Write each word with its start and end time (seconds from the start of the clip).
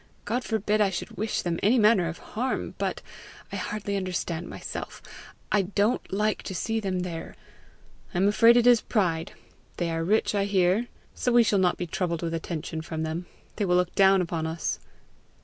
God 0.25 0.43
forbid 0.43 0.81
I 0.81 0.89
should 0.89 1.15
wish 1.15 1.43
them 1.43 1.59
any 1.61 1.77
manner 1.77 2.07
of 2.07 2.17
harm! 2.33 2.73
but 2.79 3.03
I 3.51 3.55
hardly 3.55 3.95
understand 3.95 4.49
myself 4.49 4.99
I 5.51 5.61
don't 5.61 6.11
like 6.11 6.41
to 6.41 6.55
see 6.55 6.79
them 6.79 7.01
there. 7.01 7.35
I 8.11 8.17
am 8.17 8.27
afraid 8.27 8.57
it 8.57 8.65
is 8.65 8.81
pride. 8.81 9.33
They 9.77 9.91
are 9.91 10.03
rich, 10.03 10.33
I 10.33 10.45
hear, 10.45 10.87
so 11.13 11.31
we 11.31 11.43
shall 11.43 11.59
not 11.59 11.77
be 11.77 11.85
troubled 11.85 12.23
with 12.23 12.33
attention 12.33 12.81
from 12.81 13.03
them; 13.03 13.27
they 13.57 13.65
will 13.65 13.75
look 13.75 13.93
down 13.93 14.23
upon 14.23 14.47
us." 14.47 14.79